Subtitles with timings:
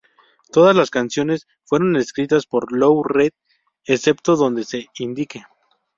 [0.51, 3.33] Todas las canciones fueron escritas por Lou Reed
[3.85, 5.43] excepto donde se indique.